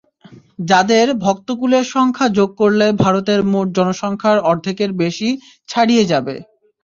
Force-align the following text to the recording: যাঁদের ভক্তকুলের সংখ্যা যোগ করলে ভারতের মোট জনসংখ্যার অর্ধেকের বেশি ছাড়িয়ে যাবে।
যাঁদের 0.69 1.07
ভক্তকুলের 1.23 1.85
সংখ্যা 1.93 2.27
যোগ 2.37 2.49
করলে 2.61 2.87
ভারতের 3.03 3.39
মোট 3.51 3.67
জনসংখ্যার 3.77 4.37
অর্ধেকের 4.49 4.91
বেশি 5.01 5.29
ছাড়িয়ে 5.69 6.03
যাবে। 6.11 6.35